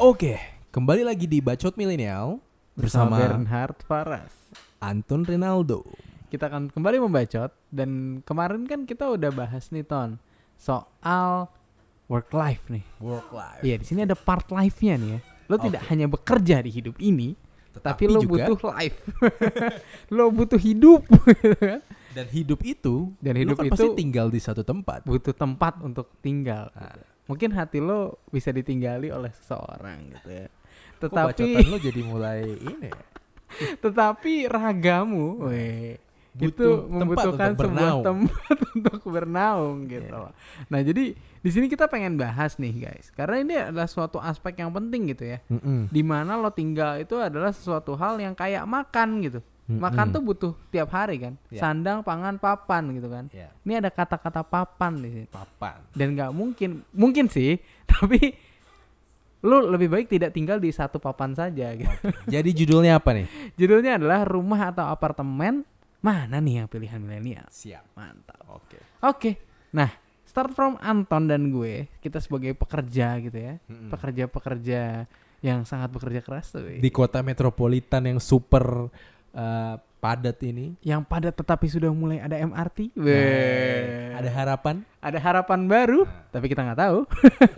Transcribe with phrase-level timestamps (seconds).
[0.00, 0.40] Oke,
[0.72, 2.40] kembali lagi di Bacot Milenial
[2.72, 4.32] bersama bersama Bernhard Faras.
[4.80, 5.84] Anton Rinaldo.
[6.32, 10.16] Kita akan kembali membacot dan kemarin kan kita udah bahas nih Ton
[10.56, 11.52] soal
[12.08, 12.80] work life nih.
[12.96, 13.60] Work life.
[13.60, 15.20] Iya, di sini ada part life-nya nih ya.
[15.52, 15.68] Lo Oke.
[15.68, 17.36] tidak hanya bekerja di hidup ini,
[17.84, 19.04] tapi, lo juga- butuh life.
[20.16, 21.04] lo butuh hidup
[22.16, 25.04] dan hidup itu Dan lu hidup kan itu pasti tinggal di satu tempat.
[25.04, 26.72] butuh tempat untuk tinggal.
[26.72, 27.09] Nah.
[27.30, 27.32] Gitu.
[27.32, 30.46] Mungkin hati lo bisa ditinggali oleh seseorang gitu ya.
[30.98, 33.02] Kok Tetapi bacotan lu jadi mulai ini ya?
[33.82, 35.98] tetapi ragamu weh,
[36.32, 38.04] itu Butuh membutuhkan untuk sebuah bernaung.
[38.04, 40.22] tempat untuk bernaung gitu Iya.
[40.22, 40.32] loh.
[40.66, 43.10] Nah, jadi di sini kita pengen bahas nih, guys.
[43.10, 45.38] Karena ini adalah suatu aspek yang penting gitu ya.
[45.46, 45.88] Mm-mm.
[45.88, 49.42] Di mana lo tinggal itu adalah sesuatu hal yang kayak makan gitu.
[49.78, 50.14] Makan Mm-mm.
[50.18, 51.34] tuh butuh tiap hari kan.
[51.52, 51.60] Iya.
[51.62, 53.30] Sandang, pangan, papan gitu kan.
[53.30, 55.26] Ya, Ini ada kata-kata papan di sini.
[55.30, 55.78] papan.
[55.94, 57.60] Dan nggak mungkin, mungkin sih,
[57.92, 58.34] tapi
[59.40, 61.94] lu lebih baik tidak tinggal di satu papan saja gitu.
[62.34, 63.26] Jadi judulnya apa nih?
[63.54, 65.64] Judulnya adalah rumah atau apartemen
[66.00, 67.46] mana nih yang pilihan milenial?
[67.48, 67.96] Siap.
[67.96, 68.40] Mantap.
[68.48, 68.76] Oke.
[69.00, 69.30] Oke.
[69.72, 69.88] Nah,
[70.28, 73.54] start from Anton dan gue, kita sebagai pekerja gitu ya.
[73.68, 73.88] Mm-mm.
[73.88, 75.08] Pekerja-pekerja
[75.40, 76.60] yang sangat bekerja keras tuh.
[76.64, 78.92] Di kota metropolitan yang super
[79.34, 82.96] uh, padat ini, yang padat tetapi sudah mulai ada MRT.
[82.96, 84.16] Nah, Weh.
[84.16, 84.76] ada harapan.
[85.00, 86.98] ada harapan baru, tapi kita nggak tahu.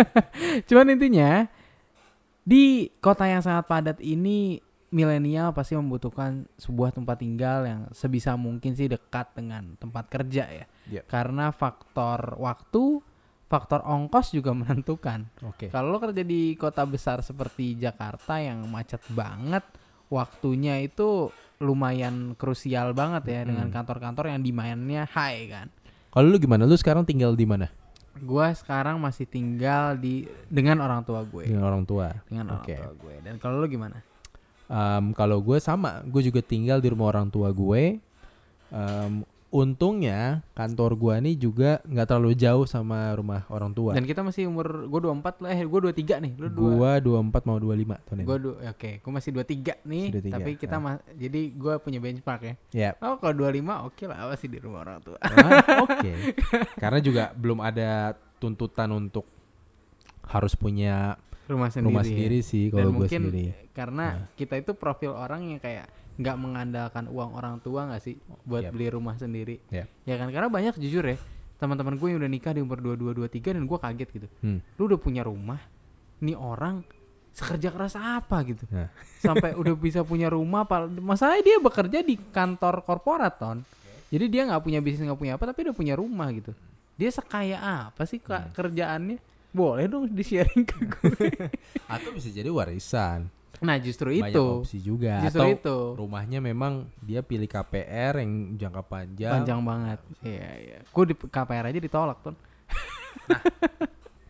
[0.69, 1.47] Cuman intinya
[2.43, 4.59] di kota yang sangat padat ini
[4.93, 10.67] milenial pasti membutuhkan sebuah tempat tinggal yang sebisa mungkin sih dekat dengan tempat kerja ya.
[10.85, 11.03] Iya.
[11.09, 13.01] Karena faktor waktu,
[13.49, 15.33] faktor ongkos juga menentukan.
[15.49, 15.73] Oke.
[15.73, 19.65] Kalau lo kerja di kota besar seperti Jakarta yang macet banget,
[20.13, 21.33] waktunya itu
[21.63, 23.77] lumayan krusial banget ya dengan Mm-mm.
[23.79, 25.67] kantor-kantor yang demandnya high kan.
[26.11, 26.67] Kalau lu gimana?
[26.67, 27.71] Lu sekarang tinggal di mana?
[28.21, 32.13] Gua sekarang masih tinggal di dengan orang tua gue, Dengan orang tua.
[32.29, 32.77] dengan orang Oke.
[32.77, 33.15] tua gue.
[33.25, 34.05] Dan kalau lo gimana?
[34.69, 37.97] Um, kalau gue sama, gue juga tinggal di rumah orang tua gue.
[38.69, 43.93] Um, untungnya kantor gue nih juga nggak terlalu jauh sama rumah orang tua.
[43.93, 46.33] Dan kita masih umur gue 24 lah, eh gue 23 nih.
[46.41, 47.69] Lu dua Gua 24 mau 25
[48.03, 48.25] tahun ini.
[48.25, 50.97] Gue du- oke, gue masih 23 nih, Masih 23, tapi kita ah.
[51.13, 52.55] jadi gue punya benchmark ya.
[52.73, 52.91] Ya.
[52.99, 55.21] Oh, kalau 25 oke lah, apa sih di rumah orang tua.
[55.21, 56.13] Ah, Oke.
[56.83, 59.29] Karena juga belum ada tuntutan untuk
[60.25, 61.87] harus punya rumah sendiri.
[61.87, 62.09] rumah ya.
[62.09, 63.45] sendiri sih Dan kalau gue mungkin sendiri.
[63.71, 64.33] karena Nah.
[64.33, 68.73] kita itu profil orang yang kayak nggak mengandalkan uang orang tua nggak sih buat Yap.
[68.73, 69.57] beli rumah sendiri.
[69.69, 69.89] Yap.
[70.05, 71.17] Ya kan karena banyak jujur ya
[71.57, 74.29] teman-teman gue yang udah nikah di umur 22 23 dan gue kaget gitu.
[74.41, 74.59] Hmm.
[74.75, 75.63] Lu udah punya rumah,
[76.19, 76.83] nih orang
[77.31, 78.67] sekerja keras apa gitu.
[78.69, 78.91] Nah.
[79.25, 83.63] Sampai udah bisa punya rumah, pal- masalahnya dia bekerja di kantor korporat ton.
[84.11, 86.51] Jadi dia nggak punya bisnis nggak punya apa tapi udah punya rumah gitu.
[86.93, 87.57] Dia sekaya
[87.89, 88.53] apa sih kak Hmm.
[88.53, 89.19] kerjaannya?
[89.49, 91.29] Boleh dong di sharing ke gue.
[91.95, 93.31] Atau bisa jadi warisan.
[93.61, 94.45] Nah justru Banyak itu.
[94.65, 95.21] opsi juga.
[95.23, 95.77] Justru Atau itu.
[96.01, 99.33] rumahnya memang dia pilih KPR yang jangka panjang.
[99.43, 99.99] Panjang banget.
[100.25, 100.79] Iya iya.
[100.89, 102.35] Gue di KPR aja ditolak ton.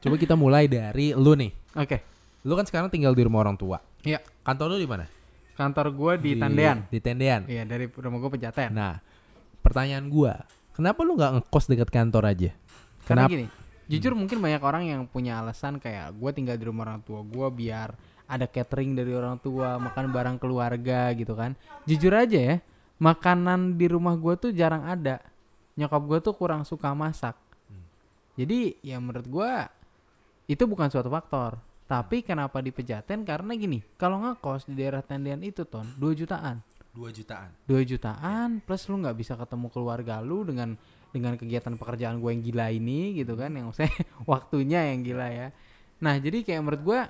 [0.03, 1.53] Coba kita mulai dari lu nih.
[1.79, 2.03] Oke.
[2.43, 3.79] Lu kan sekarang tinggal di rumah orang tua.
[4.03, 4.19] Iya.
[4.43, 5.07] Kantor lu di mana?
[5.55, 6.79] Kantor gue di, Tandean.
[6.91, 7.47] Di Tendean.
[7.47, 8.75] Iya dari rumah gue Pejaten.
[8.75, 8.99] Nah,
[9.63, 10.43] pertanyaan gua,
[10.75, 12.51] kenapa lu nggak ngekos dekat kantor aja?
[13.07, 13.31] Karena Kenapa?
[13.31, 13.47] gini,
[13.87, 17.49] jujur mungkin banyak orang yang punya alasan kayak gue tinggal di rumah orang tua gue
[17.53, 17.95] biar
[18.33, 21.53] ada catering dari orang tua, makan barang keluarga gitu kan.
[21.85, 22.57] Jujur aja ya,
[22.97, 25.21] makanan di rumah gue tuh jarang ada.
[25.77, 27.37] Nyokap gue tuh kurang suka masak.
[28.33, 29.53] Jadi ya menurut gue
[30.49, 31.61] itu bukan suatu faktor.
[31.85, 33.21] Tapi kenapa di Pejaten?
[33.29, 36.65] Karena gini, kalau ngekos di daerah Tendean itu ton 2 jutaan.
[36.97, 37.53] 2 jutaan.
[37.69, 40.77] 2 jutaan plus lu nggak bisa ketemu keluarga lu dengan
[41.13, 43.93] dengan kegiatan pekerjaan gue yang gila ini gitu kan yang saya
[44.31, 45.49] waktunya yang gila ya
[46.03, 47.01] nah jadi kayak menurut gue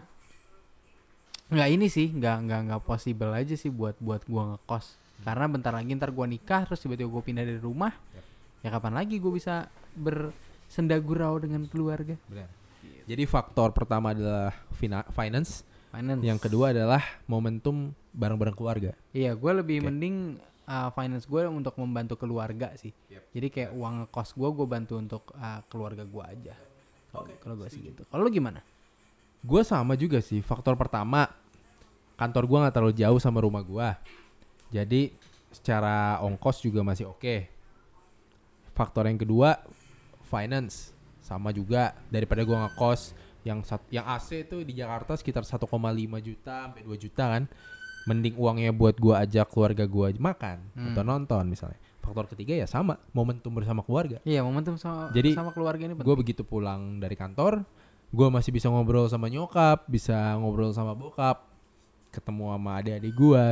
[1.52, 5.72] nggak ini sih nggak nggak nggak possible aja sih buat buat gue ngekos karena bentar
[5.76, 7.92] lagi ntar gue nikah terus tiba-tiba gue pindah dari rumah
[8.64, 12.48] ya kapan lagi gue bisa bersenda gurau dengan keluarga Benar.
[13.02, 18.90] Jadi faktor pertama adalah fina- finance, finance yang kedua adalah momentum bareng-bareng keluarga.
[19.10, 19.86] Iya, gue lebih Oke.
[19.90, 20.16] mending
[20.70, 22.94] uh, finance gue untuk membantu keluarga sih.
[23.34, 26.54] Jadi kayak uang kos gue, gue bantu untuk uh, keluarga gue aja.
[27.18, 28.06] Oke, kalau gue sih gitu.
[28.06, 28.62] Kalau lu gimana?
[29.42, 30.38] Gue sama juga sih.
[30.38, 31.26] Faktor pertama,
[32.14, 33.96] kantor gua nggak terlalu jauh sama rumah gua.
[34.68, 35.12] Jadi
[35.48, 37.48] secara ongkos juga masih oke.
[38.72, 39.60] Faktor yang kedua,
[40.24, 43.12] finance sama juga daripada gua ngekos
[43.42, 45.68] yang sat- yang AC tuh di Jakarta sekitar 1,5
[46.18, 47.44] juta sampai 2 juta kan.
[48.02, 50.90] Mending uangnya buat gua ajak keluarga gua makan Hmm.
[50.90, 51.78] atau nonton misalnya.
[52.02, 54.18] Faktor ketiga ya sama, momentum bersama keluarga.
[54.26, 57.62] Iya, momentum sama Jadi, sama keluarga ini Gue begitu pulang dari kantor,
[58.10, 61.46] gue masih bisa ngobrol sama nyokap bisa ngobrol sama bokap
[62.12, 63.44] ketemu sama adik-adik gue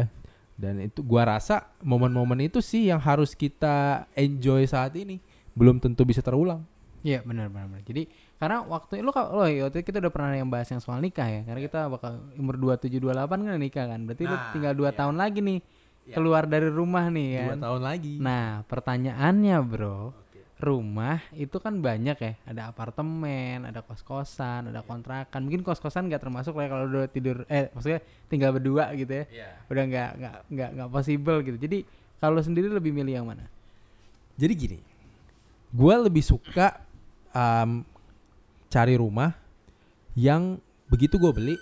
[0.61, 5.17] dan itu gua rasa momen-momen itu sih yang harus kita enjoy saat ini
[5.57, 6.63] belum tentu bisa terulang
[7.01, 7.81] Iya benar benar.
[7.81, 11.25] Jadi karena waktu lu lo ya, waktu kita udah pernah yang bahas yang soal nikah
[11.25, 11.41] ya.
[11.49, 14.01] Karena kita bakal umur 27 28 kan nikah kan.
[14.05, 14.93] Berarti lu Nah, tinggal 2 iya.
[14.93, 15.59] tahun lagi nih
[16.11, 16.15] Iya.
[16.17, 17.61] keluar dari rumah nih dua kan.
[17.61, 19.97] tahun lagi Nah, pertanyaannya, Bro.
[20.61, 22.33] Rumah itu kan banyak ya.
[22.45, 25.41] Ada apartemen, ada kos-kosan, ada kontrakan.
[25.49, 29.25] Mungkin kos-kosan nggak termasuk lah ya kalau udah tidur eh maksudnya tinggal berdua gitu ya.
[29.33, 29.49] Iya.
[29.73, 31.57] Udah nggak nggak nggak nggak possible gitu.
[31.57, 31.79] Jadi
[32.21, 33.49] kalau lu sendiri lebih milih yang mana?
[34.37, 34.79] Jadi gini,
[35.73, 36.81] gue lebih suka
[37.33, 37.81] um,
[38.69, 39.33] cari rumah
[40.13, 40.61] yang
[40.93, 41.57] begitu gue beli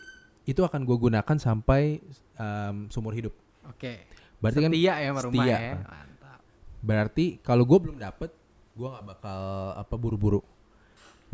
[0.49, 2.01] itu akan gue gunakan sampai
[2.41, 3.35] um, seumur hidup.
[3.69, 4.09] Oke.
[4.39, 5.57] Berarti kan Setia ya sama rumah setia.
[5.59, 5.75] ya.
[5.83, 6.41] Mantap.
[6.79, 8.31] berarti kalau gue belum dapet,
[8.79, 9.41] gue nggak bakal
[9.75, 10.41] apa buru-buru.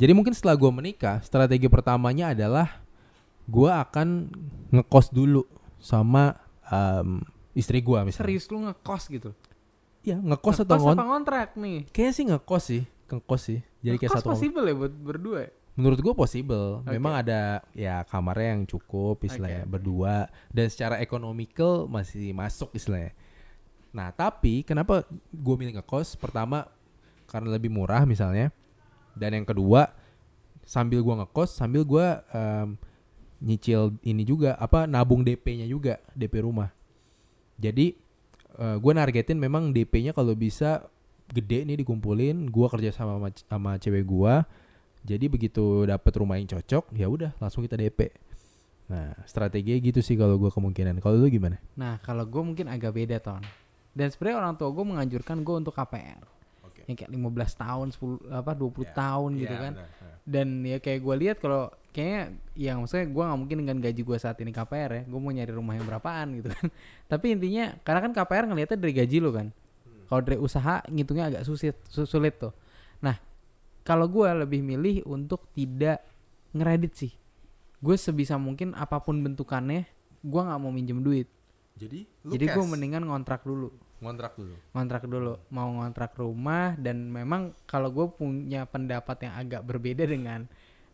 [0.00, 2.81] Jadi mungkin setelah gue menikah, strategi pertamanya adalah
[3.44, 4.32] gue akan
[4.73, 5.44] ngekos dulu
[5.76, 6.41] sama
[6.73, 7.20] um,
[7.52, 8.25] istri gue misalnya.
[8.25, 9.31] Serius lu ngekos gitu?
[10.05, 11.79] Iya ngekos atau Ngekos apa kontrak nih?
[11.93, 12.82] Kayaknya sih ngekos sih,
[13.12, 13.61] ngekos sih.
[13.85, 14.31] Jadi kayak Ngekos satu.
[14.32, 15.50] possible ya buat berdua ya?
[15.75, 16.81] Menurut gue possible.
[16.81, 16.91] Oke.
[16.96, 19.73] Memang ada ya kamarnya yang cukup istilahnya Oke.
[19.79, 23.12] berdua dan secara economical masih masuk istilahnya.
[23.94, 26.19] Nah tapi kenapa gue milih ngekos?
[26.19, 26.67] Pertama
[27.31, 28.53] karena lebih murah misalnya,
[29.17, 29.91] dan yang kedua
[30.65, 32.81] sambil gue ngekos sambil gue em,
[33.44, 36.73] nyicil ini juga apa nabung DP-nya juga DP rumah.
[37.61, 38.00] Jadi
[38.55, 40.87] gue nargetin memang DP-nya kalau bisa
[41.26, 44.35] gede nih dikumpulin, gue kerja sama sama, sama cewek gue.
[45.05, 48.09] Jadi begitu dapat rumah yang cocok, ya udah langsung kita DP.
[48.85, 51.03] Nah, strateginya gitu sih kalau gue kemungkinan.
[51.03, 51.61] Kalau lu gimana?
[51.77, 53.43] Nah kalau gue mungkin agak beda ton.
[53.93, 56.23] Dan sebenarnya orang tua gue menganjurkan gue untuk KPR.
[56.85, 56.93] Oke.
[56.93, 59.73] Yang kayak 15 tahun, 10 apa 20 Ya, tahun gitu kan.
[60.25, 62.23] Dan ya kayak gue lihat kalau kayaknya
[62.53, 65.03] yang maksudnya gue nggak mungkin dengan gaji gue saat ini KPR ya.
[65.09, 66.67] Gue mau nyari rumah yang berapaan gitu kan.
[67.13, 69.49] Tapi intinya karena kan KPR ngelihatnya dari gaji lo kan.
[70.05, 72.53] Kalau dari usaha ngitungnya agak sulit, su- sulit tuh.
[73.01, 73.17] Nah
[73.81, 76.05] kalau gue lebih milih untuk tidak
[76.53, 77.13] ngeredit sih.
[77.85, 79.85] Gue sebisa mungkin apa pun bentukannya,
[80.25, 81.29] gue nggak mau minjem duit.
[81.75, 83.69] Jadi, Jadi gue mendingan ngontrak dulu
[84.05, 84.55] ngontrak dulu.
[84.71, 90.45] ngontrak dulu mau ngontrak rumah dan memang kalau gue punya pendapat yang agak berbeda dengan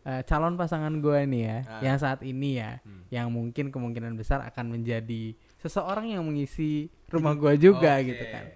[0.00, 1.80] eh, calon pasangan gue nih ya Ah.
[1.82, 3.04] yang saat ini ya Hmm.
[3.10, 8.48] yang mungkin kemungkinan besar akan menjadi seseorang yang mengisi rumah gue juga gitu kan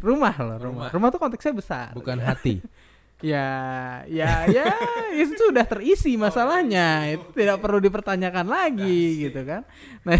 [0.00, 0.88] rumah loh rumah Rumah.
[0.90, 2.58] rumah tuh konteksnya besar Bukan hati.
[3.22, 3.46] ya
[4.08, 4.64] ya ya
[5.12, 9.62] itu sudah terisi masalahnya itu tidak perlu dipertanyakan lagi gitu kan
[10.02, 10.16] nah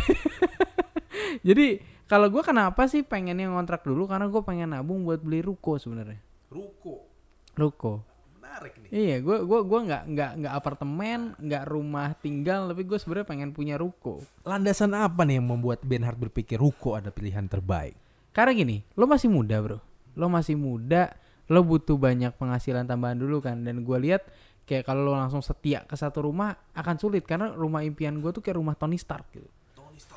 [1.46, 1.80] jadi
[2.10, 4.10] kalau gue kenapa sih pengennya ngontrak dulu?
[4.10, 6.18] Karena gue pengen nabung buat beli ruko sebenarnya.
[6.50, 7.06] Ruko.
[7.54, 8.02] ruko.
[8.34, 8.90] Menarik nih.
[8.90, 13.50] iya gue gua gua nggak nggak nggak apartemen nggak rumah tinggal tapi gue sebenarnya pengen
[13.54, 14.18] punya ruko.
[14.42, 17.94] Landasan apa nih yang membuat Ben Hart berpikir Ruko ada pilihan terbaik?
[18.30, 19.78] karena gini lo masih muda bro.
[20.18, 21.14] Lo masih muda
[21.46, 23.62] lo butuh banyak penghasilan tambahan dulu kan.
[23.62, 24.26] Dan gue lihat
[24.66, 27.22] kayak kalau lo langsung setia ke satu rumah akan sulit.
[27.22, 29.46] Karena rumah impian gue tuh kayak rumah Tony Stark gitu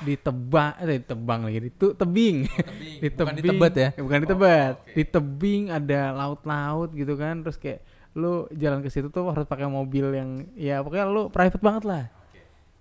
[0.02, 2.48] ditebang eh ditebang lagi itu tebing.
[3.00, 3.88] Di Bukan tebing ditebet ya?
[4.00, 4.74] bukan ditebet.
[4.92, 9.66] Di tebing ada laut-laut gitu kan terus kayak lu jalan ke situ tuh harus pakai
[9.66, 12.04] mobil yang ya pokoknya lu private banget lah.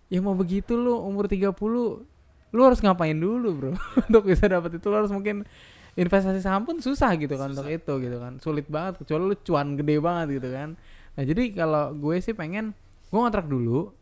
[0.08, 1.54] Ya mau begitu lu umur 30
[2.54, 3.72] lu harus ngapain dulu bro?
[4.08, 5.42] Untuk bisa dapat itu lu harus mungkin
[5.94, 8.42] investasi saham pun susah gitu kan untuk itu gitu kan.
[8.42, 10.74] Sulit banget kecuali lu cuan gede banget gitu kan.
[11.13, 12.74] Nah jadi kalau gue sih pengen
[13.13, 13.94] gue ngontrak dulu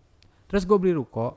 [0.47, 1.35] terus gue beli ruko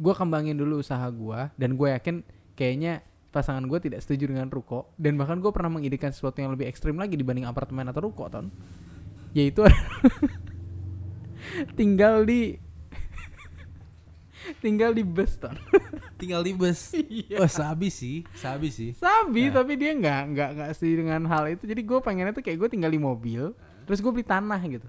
[0.00, 2.24] gue kembangin dulu usaha gue dan gue yakin
[2.56, 6.66] kayaknya pasangan gue tidak setuju dengan ruko dan bahkan gue pernah mengidekan sesuatu yang lebih
[6.66, 8.48] ekstrim lagi dibanding apartemen atau ruko ton
[9.36, 9.62] yaitu
[11.78, 12.56] tinggal di
[14.64, 15.54] tinggal di bus ton
[16.20, 16.92] Tinggal di bus.
[16.92, 17.40] Iya.
[17.40, 18.92] Oh, sabi sih, sabi sih.
[18.92, 19.64] sabi Nah.
[19.64, 22.68] tapi dia nggak nggak nggak setuju dengan hal itu jadi gue pengennya tuh kayak gue
[22.76, 23.56] tinggal di mobil
[23.88, 24.84] terus gue beli tanah gitu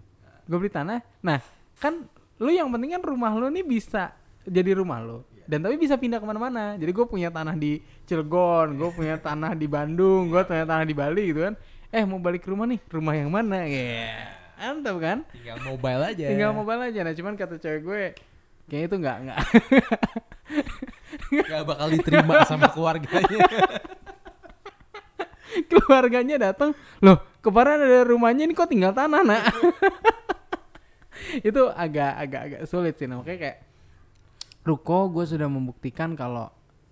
[0.46, 1.40] gue beli tanah nah
[1.80, 2.04] kan
[2.36, 4.12] lu yang penting kan rumah lu nih bisa
[4.46, 5.20] jadi rumah lu
[5.50, 6.80] dan tapi bisa pindah ke mana-mana.
[6.80, 10.96] Jadi gue punya tanah di Cilegon gue punya tanah di Bandung gue punya tanah di
[10.96, 11.60] Bali gitu kan.
[11.92, 12.80] Eh mau balik ke rumah nih?
[12.88, 13.68] Rumah yang mana?
[13.68, 15.26] Ya mantap kan?
[15.34, 16.26] Tinggal mobile aja.
[16.30, 17.00] tinggal mobile aja.
[17.04, 18.02] Nah cuman kata cewek gue
[18.70, 19.40] kayaknya itu nggak nggak.
[21.32, 23.48] Gak bakal diterima sama keluarganya.
[25.68, 26.72] keluarganya datang
[27.04, 29.52] loh kemarin ada rumahnya ini kok tinggal tanah nak?
[31.48, 33.06] Itu agak agak agak sulit sih.
[33.06, 33.58] Nah, makanya kayak
[34.64, 36.50] ruko gue sudah membuktikan kalau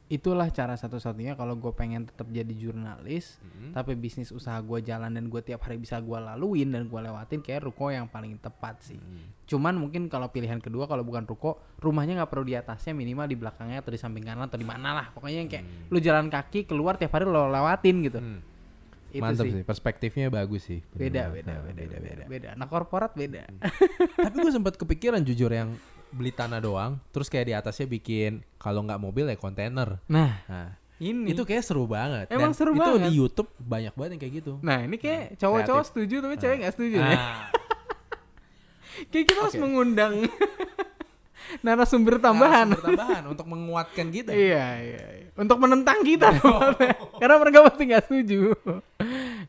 [0.07, 3.69] itulah cara satu-satunya kalau gue pengen tetap jadi jurnalis Hmm.
[3.71, 7.39] tapi bisnis usaha gue jalan dan gue tiap hari bisa gue laluin dan gue lewatin
[7.39, 9.29] kayak ruko yang paling tepat sih Hmm.
[9.45, 13.35] cuman mungkin kalau pilihan kedua kalau bukan ruko rumahnya nggak perlu di atasnya minimal di
[13.35, 16.65] belakangnya atau di samping kanan atau di mana lah pokoknya yang kayak lu jalan kaki
[16.65, 18.41] keluar tiap hari lo lewatin gitu Hmm.
[19.11, 19.63] itu Mantap sih sih.
[19.63, 20.81] perspektifnya bagus sih.
[20.91, 23.45] beda beda beda Nah, beda beda beda anak korporat beda
[24.15, 25.73] Tapi gue sempat kepikiran jujur yang
[26.10, 29.98] beli tanah doang, terus kayak di atasnya bikin kalau nggak mobil ya kontainer.
[30.06, 32.28] nah Nah, ini itu kayak seru banget.
[32.28, 33.08] Emang seru itu banget.
[33.08, 34.54] di YouTube banyak banget yang kayak gitu.
[34.60, 35.92] nah ini kayak cowok-cowok kreatif.
[35.96, 37.39] setuju tapi cewek nggak setuju ya Nah,
[39.12, 39.63] kayak kita harus Oke.
[39.63, 40.13] mengundang
[41.66, 44.32] narasumber tambahan narasumber tambahan untuk menguatkan kita.
[44.36, 45.30] iya, iya, iya.
[45.34, 46.30] Untuk menentang kita.
[47.22, 48.54] Karena mereka pasti nggak setuju.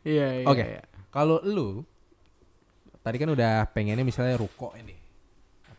[0.00, 0.46] iya, iya.
[0.46, 0.64] Oke.
[0.64, 0.82] iya.
[1.10, 1.82] Kalau lu
[3.02, 4.94] tadi kan udah pengennya misalnya ruko ini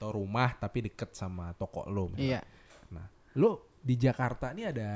[0.01, 2.09] atau rumah tapi deket sama toko lu.
[2.09, 2.41] misalnya.
[2.41, 2.41] Iya.
[2.89, 3.05] Nah,
[3.37, 4.89] lu di Jakarta ini ada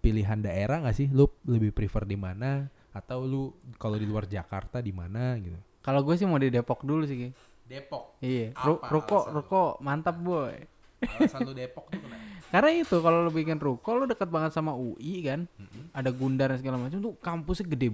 [0.00, 1.12] pilihan daerah nggak sih?
[1.12, 2.64] Lu lebih prefer di mana?
[2.96, 5.60] Atau lu kalau di luar Jakarta di mana gitu?
[5.84, 7.28] Kalau gue sih mau di Depok dulu sih.
[7.68, 8.16] Depok.
[8.24, 8.56] Iya.
[8.56, 10.56] Apa Ru- ruko, ruko, mantap boy.
[11.04, 12.24] Alasan lu Depok tuh kenapa?
[12.48, 15.44] Karena itu kalau lu bikin ruko, lu dekat banget sama UI kan.
[15.92, 17.92] Ada Gundar dan segala macam tuh kampusnya gede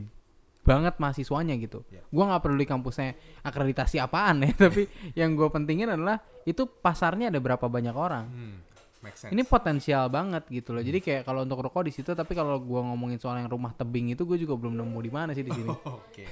[0.65, 1.85] banget mahasiswanya gitu.
[1.93, 2.03] Iya.
[2.09, 3.13] Gua nggak perlu di kampusnya
[3.45, 8.25] akreditasi apaan ya, tapi yang gue pentingin adalah itu pasarnya ada berapa banyak orang.
[8.27, 8.57] Hmm,
[9.05, 9.31] make sense.
[9.31, 10.81] Ini potensial banget gitu loh.
[10.81, 14.17] Jadi kayak kalau untuk rokok di situ, tapi kalau gua ngomongin soal yang rumah tebing
[14.17, 15.69] itu gue juga belum nemu di mana sih di sini.
[16.01, 16.25] Oke.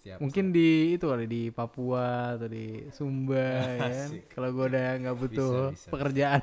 [0.00, 0.16] Siap.
[0.16, 4.08] Mungkin di itu kali di Papua atau di Sumba ya kan.
[4.32, 5.88] Kalau gua udah nggak butuh Bisa, bisa.
[5.92, 6.42] pekerjaan.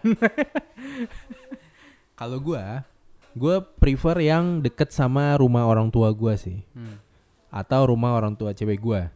[2.18, 2.86] Kalau gua,
[3.34, 6.66] gua prefer yang deket sama rumah orang tua gua sih.
[6.74, 6.98] Hmm.
[7.58, 9.10] Atau rumah orang tua cewek gua.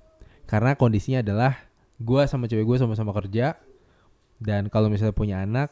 [0.49, 1.61] Karena kondisinya adalah
[2.01, 3.53] gua sama cewek gua sama-sama kerja
[4.41, 5.69] dan kalau misalnya punya anak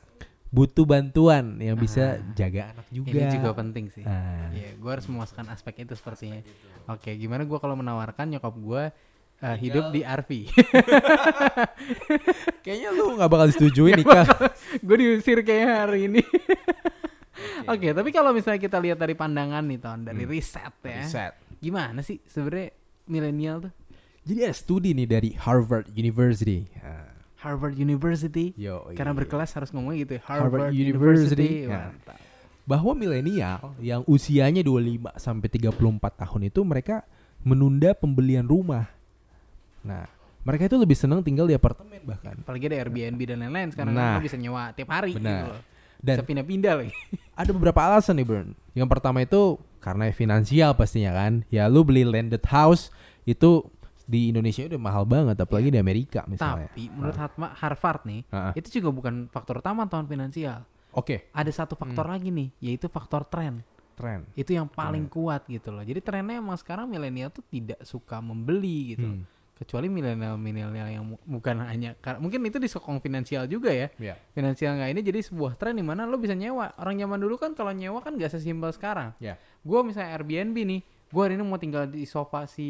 [0.53, 3.17] butuh bantuan yang bisa jaga anak juga.
[3.17, 4.05] Ini juga penting sih.
[4.05, 4.53] Ah.
[4.53, 6.45] Iya, gua harus memuaskan aspek itu sepertinya.
[6.85, 8.93] Oke, gimana gua kalau menawarkan nyokap gua
[9.41, 10.29] eh, hidup di RV?
[12.65, 14.25] Kayaknya lu nggak bakal disetujuin nikah.
[14.85, 16.21] gue diusir kayaknya hari ini.
[17.71, 21.33] Oke, tapi kalau misalnya kita lihat dari pandangan nih ton, dari riset ya, Riset.
[21.59, 22.71] Gimana sih sebenarnya
[23.05, 23.73] milenial tuh?
[24.23, 26.67] Jadi ada studi nih dari Harvard University.
[26.79, 27.07] Ah,
[27.39, 28.51] Harvard University.
[28.53, 29.19] Yo, Karena iya.
[29.23, 30.21] berkelas harus ngomong gitu ya.
[30.27, 31.65] Harvard Harvard, University.
[31.65, 31.71] University.
[31.71, 32.17] Mantap.
[32.69, 35.73] bahwa milenial yang usianya 25 sampai 34
[36.21, 37.01] tahun itu mereka
[37.41, 38.85] menunda pembelian rumah.
[39.81, 40.05] Nah,
[40.45, 42.37] mereka itu lebih senang tinggal di apartemen bahkan.
[42.37, 44.21] Apalagi ada Airbnb dan lain-lain sekarang Nah.
[44.21, 45.25] bisa nyewa tiap hari Benar.
[45.25, 45.61] gitu loh.
[45.99, 46.93] Dan bisa pindah-pindah lagi.
[47.41, 48.49] ada beberapa alasan nih, Burn.
[48.71, 51.43] Yang pertama itu karena finansial pastinya kan.
[51.47, 52.89] Ya lu beli landed house
[53.23, 53.67] itu
[54.03, 56.65] di Indonesia udah mahal banget apalagi di Amerika misalnya.
[56.67, 58.51] Tapi menurut Hatma- Harvard nih, ah.
[58.53, 60.65] itu juga bukan faktor utama tahun finansial.
[60.89, 62.13] Oke, Ada satu faktor Hmm.
[62.17, 63.61] lagi nih, yaitu faktor tren.
[63.93, 64.23] tren.
[64.33, 65.83] Itu yang paling kuat gitu loh.
[65.83, 69.03] Jadi trennya emang sekarang milenial tuh tidak suka membeli gitu.
[69.05, 69.27] Hmm.
[69.59, 73.91] Kecuali milenial-milenial yang bukan hanya kar- mungkin itu disokong finansial juga ya.
[73.99, 74.15] Ya.
[74.31, 76.71] Finansial nggak ini jadi sebuah tren di mana lo bisa nyewa.
[76.75, 79.11] Orang zaman dulu kan kalau nyewa kan gak sesimpel sekarang.
[79.19, 79.35] Ya.
[79.59, 82.69] Gue misalnya Airbnb nih, gue hari ini mau tinggal di sofa si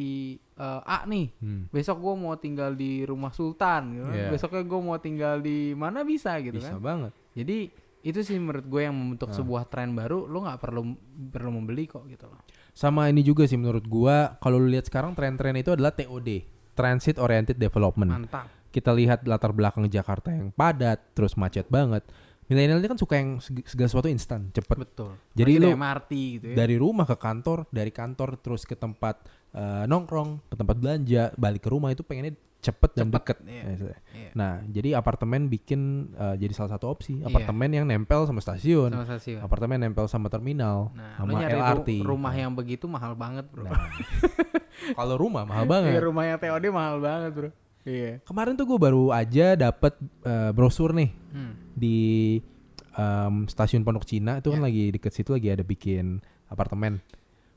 [0.58, 1.30] eh, A nih.
[1.38, 1.70] Hmm.
[1.70, 4.06] Besok gue mau tinggal di rumah Sultan gitu.
[4.06, 4.18] kan.
[4.18, 4.30] Iya.
[4.34, 6.82] Besoknya gue mau tinggal di mana bisa gitu Bisa kan.
[6.82, 7.14] banget.
[7.32, 7.70] Jadi
[8.02, 9.38] itu sih menurut gue yang membentuk Ah.
[9.38, 10.26] sebuah tren baru.
[10.26, 10.82] Lo nggak perlu
[11.30, 12.42] perlu membeli kok gitu loh.
[12.72, 16.48] Sama ini juga sih menurut gua kalau lu lihat sekarang tren-tren itu adalah TOD,
[16.80, 18.08] Transit Oriented Development.
[18.10, 18.48] Mantap.
[18.70, 22.08] Kita lihat latar belakang Jakarta yang padat, terus macet banget.
[22.46, 24.74] Milenial ini kan suka yang seg- segala sesuatu instan, cepet.
[24.80, 25.14] Betul.
[25.34, 26.56] Jadi lu MRT gitu ya.
[26.58, 29.22] Dari rumah ke kantor, dari kantor terus ke tempat
[29.52, 33.38] eh, nongkrong, ke tempat belanja, balik ke rumah itu pengennya cepet dan Cepet, deket.
[33.46, 33.64] iya.
[33.64, 33.78] Eh,
[34.12, 34.30] Iya.
[34.34, 35.82] Nah, jadi apartemen bikin
[36.12, 37.18] eh, jadi salah satu opsi.
[37.18, 37.30] Iya.
[37.30, 39.40] Apartemen yang nempel sama stasiun, Sama stasiun.
[39.40, 42.02] apartemen nempel sama terminal, Nah, sama LRT.
[42.02, 43.66] rumah yang begitu mahal banget, Bro.
[43.66, 43.78] Nah,
[44.92, 45.92] kalau rumah mahal Iya, banget.
[46.02, 47.50] rumah yang TOD mahal banget, Bro.
[47.82, 48.20] Iya.
[48.22, 51.54] Kemarin tuh gue baru aja dapet eh, brosur nih Hmm.
[51.72, 51.98] di
[52.92, 54.66] em, stasiun Pondok Cina itu kan Ya.
[54.66, 57.00] lagi deket situ lagi ada bikin apartemen.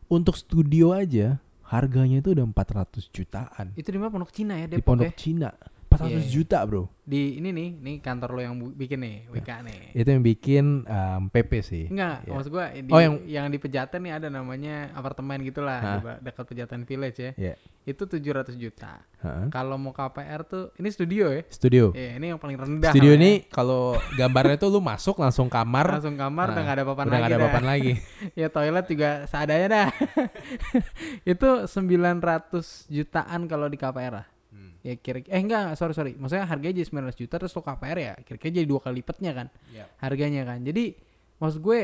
[0.07, 4.77] Untuk studio aja harganya itu udah 400 jutaan Itu di mana Pondok Cina ya, di
[4.77, 5.17] Depok Pondok ya?
[5.17, 5.51] Cina.
[5.95, 6.29] 400 Iya, iya.
[6.29, 6.83] juta, Bro.
[7.03, 9.79] Di ini nih, nih kantor lo yang bikin nih, WK nih.
[9.93, 11.85] Itu yang bikin em, PP sih.
[11.87, 12.31] Enggak, Iya.
[12.31, 15.81] maksud gua di, Oh, yang- yang di Pejaten nih ada namanya apartemen gitulah
[16.19, 17.33] dekat Pejaten Village ya.
[17.37, 17.55] Iya.
[17.83, 19.03] Itu 700 juta.
[19.49, 21.43] Kalau mau KPR tuh ini studio ya.
[21.49, 21.91] Studio.
[21.93, 22.91] Iya, ini yang paling rendah.
[22.91, 23.19] Studio ya.
[23.19, 27.05] ini kalau gambarnya tuh lu masuk langsung kamar langsung kamar udah Nah, gak ada papan
[27.05, 27.27] udah lagi.
[27.29, 27.93] ada papan lagi.
[28.41, 29.89] ya toilet juga seadanya dah.
[31.25, 34.27] itu 900 jutaan kalau di KPR lah.
[34.83, 36.13] Ya kira eh enggak, sorry sorry.
[36.19, 39.47] Maksudnya harganya jadi 900 juta terus lo KPR ya kira-kira jadi dua kali lipatnya kan
[39.71, 39.87] Iya.
[39.99, 40.59] harganya kan.
[40.61, 40.99] Jadi
[41.39, 41.81] maksud gue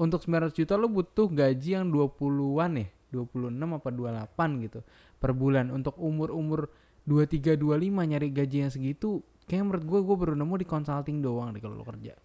[0.00, 4.80] untuk 900 juta lu butuh gaji yang 20-an ya 26 apa 28 gitu
[5.20, 6.72] per bulan untuk umur-umur
[7.04, 11.52] 23 25 nyari gaji yang segitu kayak menurut gue gue baru nemu di consulting doang
[11.52, 12.16] deh kalau lo kerja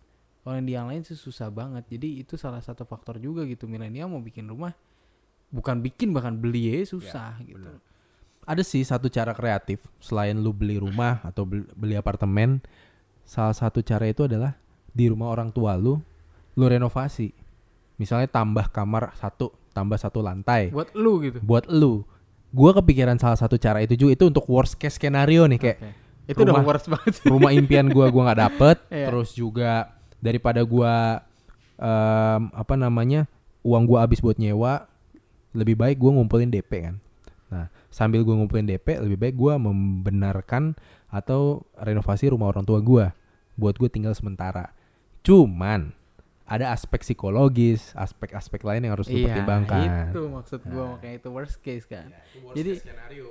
[0.42, 3.68] kalau yang di yang lain sih susah banget jadi itu salah satu faktor juga gitu
[3.68, 4.72] milenial mau bikin rumah
[5.52, 7.68] bukan bikin bahkan beli ya susah gitu
[8.48, 12.64] Ada sih satu cara kreatif selain lu beli rumah atau bel- beli apartemen.
[13.22, 14.56] Salah satu cara itu adalah
[14.90, 16.00] di rumah orang tua lu,
[16.56, 17.36] lu renovasi.
[17.98, 20.72] Misalnya tambah kamar satu, tambah satu lantai.
[20.72, 22.08] buat lu gitu Buat lu.
[22.48, 25.92] Gua kepikiran salah satu cara itu juga itu untuk worst case scenario nih kayak Oke.
[26.26, 28.78] itu udah rumah- worst banget sih rumah impian gua gua nggak dapet.
[28.96, 29.12] Iya.
[29.12, 31.20] Terus juga daripada gua
[31.76, 33.28] em, apa namanya
[33.62, 34.88] uang gua habis buat nyewa,
[35.52, 36.96] lebih baik gua ngumpulin DP kan.
[37.48, 40.76] Nah sambil gua ngumpulin DP, lebih baik gua membenarkan
[41.08, 43.16] atau renovasi rumah orang tua gua
[43.58, 44.72] buat gue tinggal sementara.
[45.26, 45.92] Cuman
[46.48, 49.12] ada aspek psikologis, aspek-aspek lain yang harus
[49.84, 52.08] Iya, itu maksud gua makanya itu worst case kan.
[52.56, 52.80] Jadi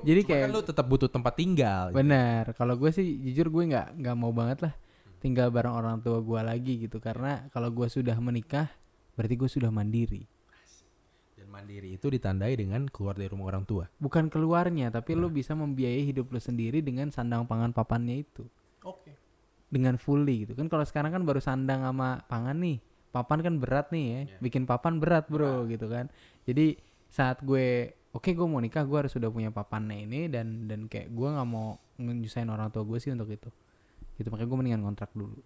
[0.05, 1.97] jadi Cuma kayak kan lu tetap butuh tempat tinggal.
[1.97, 2.53] benar.
[2.53, 4.75] Kalau gue sih jujur gue nggak nggak mau banget lah
[5.17, 8.69] tinggal bareng orang tua gua lagi gitu karena kalau gua sudah menikah
[9.17, 10.29] berarti gue sudah mandiri.
[11.57, 13.89] Mandiri itu ditandai dengan keluar dari rumah orang tua.
[13.97, 18.45] Bukan keluarnya tapi lu bisa membiayai hidup lu sendiri dengan sandang pangan papannya itu.
[18.85, 19.17] Oke.
[19.73, 22.79] Dengan fully gitu kan kalau sekarang kan baru sandang sama pangan nih.
[23.09, 24.21] Papan kan berat nih ya.
[24.45, 26.13] Bikin papan berat, Bro, gitu kan.
[26.45, 26.77] Jadi
[27.09, 31.13] saat gue oke gue mau nikah gue harus sudah punya papannya ini dan dan kayak
[31.13, 33.49] gue nggak mau nyusahin orang tua gue sih untuk itu
[34.17, 35.41] gitu makanya gue mendingan kontrak dulu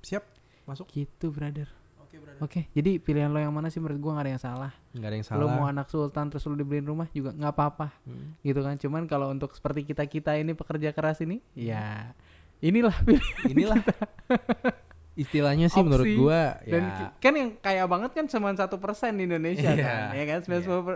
[0.00, 0.24] Siap.
[0.66, 0.90] Masuk.
[0.90, 1.70] gitu brother
[2.16, 3.78] Oke, oke jadi pilihan lo yang mana sih?
[3.78, 4.72] Menurut gue gak ada yang salah.
[4.90, 5.72] Enggak ada yang lo mau salah.
[5.72, 8.36] anak sultan terus lo dibeliin rumah juga nggak apa-apa Hmm.
[8.40, 8.74] gitu kan?
[8.76, 12.12] Cuman kalau untuk seperti kita kita ini pekerja keras ini ya
[12.58, 13.80] inilah pilihan Inilah
[15.14, 15.86] istilahnya sih Opsi.
[15.86, 17.08] menurut gua dan ya.
[17.16, 20.38] kan yang kaya banget kan cuma satu persen di Indonesia Iya, kan ya kan?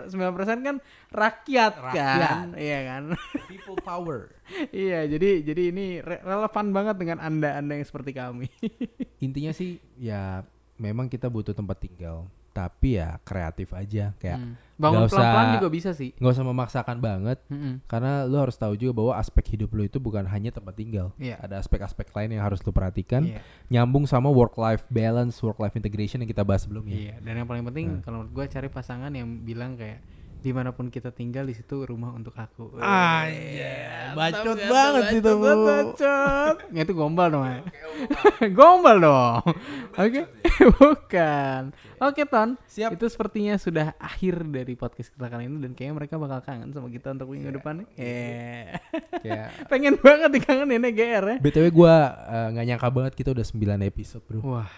[0.05, 0.75] Sembilan persen kan
[1.09, 1.85] rakyat, kan?
[1.89, 2.45] Rakyat.
[2.55, 3.03] iya kan?
[3.49, 4.29] People power.
[4.69, 8.45] iya jadi jadi ini re- relevan banget dengan anda anda yang seperti kami.
[9.25, 10.45] Intinya sih ya
[10.81, 14.53] memang kita butuh tempat tinggal, tapi ya kreatif aja kayak Hmm.
[14.75, 17.85] bangun nggak pelan pelan usah- juga bisa sih nggak usah memaksakan banget Mm-mm.
[17.85, 21.13] karena lu harus tahu juga bahwa aspek hidup lu itu bukan hanya tempat tinggal.
[21.15, 21.37] Iya.
[21.37, 23.39] Ada aspek-aspek lain yang harus lu perhatikan, Iya.
[23.69, 26.97] nyambung sama work life balance, work life integration yang kita bahas sebelumnya.
[26.97, 28.01] Iya, dan yang paling penting Nah.
[28.01, 30.01] kalau menurut gue cari pasangan yang bilang kayak
[30.41, 32.81] di mana pun kita tinggal di situ rumah untuk aku.
[32.81, 35.45] Ah, iya, bacot banget sih itu, Bu.
[35.45, 36.55] Bacot.
[36.73, 37.45] Ya, itu gombal dong.
[37.45, 37.61] ya.
[38.57, 39.45] gombal dong.
[39.93, 40.25] Oke,
[40.81, 41.69] bukan.
[42.01, 42.97] Oke Ton, Siap.
[42.97, 46.89] itu sepertinya sudah akhir dari podcast kita kali ini dan kayaknya mereka bakal kangen sama
[46.89, 47.85] kita untuk minggu depan.
[47.93, 48.81] Iya.
[49.21, 51.37] Kayak Pengen banget dikangenin ya GR ya.
[51.37, 54.41] BTW gua eh, nggak nyangka banget kita udah 9 episode, Bro.
[54.41, 54.69] Wah,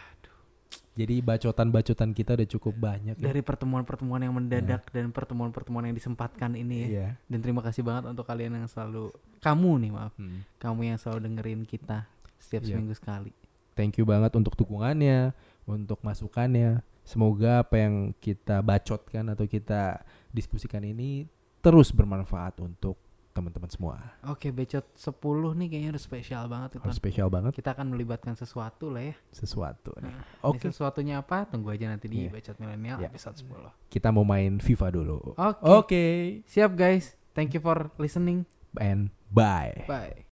[0.94, 3.24] Jadi bacotan-bacotan kita udah cukup banyak ya.
[3.34, 6.88] dari pertemuan-pertemuan yang mendadak dan pertemuan-pertemuan yang disempatkan ini ya.
[6.88, 7.08] Iya.
[7.26, 9.10] Dan terima kasih banget untuk kalian yang selalu
[9.42, 10.46] kamu nih maaf, Hmm.
[10.62, 12.06] kamu yang selalu dengerin kita
[12.38, 12.78] setiap Iya.
[12.78, 13.34] seminggu sekali.
[13.74, 15.34] Thank you banget untuk dukungannya,
[15.66, 16.86] untuk masukannya.
[17.02, 21.26] Semoga apa yang kita bacotkan atau kita diskusikan ini
[21.60, 23.02] terus bermanfaat untuk
[23.34, 23.96] teman-teman semua.
[24.24, 25.18] Oke, becot 10
[25.54, 26.86] nih kayaknya harus spesial banget itu.
[26.86, 29.16] Harus spesial banget Kita akan melibatkan sesuatu lah ya.
[29.30, 29.92] sesuatu.
[29.98, 30.08] nih.
[30.08, 30.62] Nah, Oke.
[30.62, 31.44] ini sesuatunya apa?
[31.46, 32.32] Tunggu aja nanti di Iya.
[32.32, 33.10] Becot Milenial Iya.
[33.10, 33.74] episode 10.
[33.90, 35.34] Kita mau main FIFA dulu.
[35.34, 35.66] Oke.
[35.66, 36.04] Oke.
[36.46, 37.18] Siap guys.
[37.34, 38.46] Thank you for listening.
[38.78, 39.84] And bye.
[39.86, 40.33] Bye.